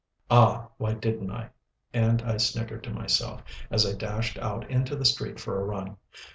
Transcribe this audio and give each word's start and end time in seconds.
Ah! 0.31 0.69
why 0.77 0.95
didn't 0.95 1.29
I? 1.29 1.51
And 1.93 2.23
I 2.23 2.37
snickered 2.37 2.83
to 2.85 2.89
myself, 2.89 3.43
as 3.69 3.85
I 3.85 3.93
dashed 3.93 4.39
out 4.39 4.67
into 4.67 4.95
the 4.95 5.05
street 5.05 5.39
for 5.39 5.61
a 5.61 5.63
run. 5.63 5.95